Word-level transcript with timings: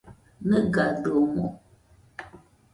¿Nɨgadɨomoɨ? 0.49 1.47